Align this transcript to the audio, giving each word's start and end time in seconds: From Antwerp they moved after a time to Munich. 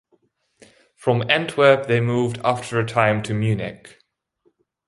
From 0.95 1.29
Antwerp 1.29 1.85
they 1.85 1.99
moved 2.01 2.39
after 2.43 2.79
a 2.79 2.87
time 2.87 3.21
to 3.21 3.35
Munich. 3.35 4.01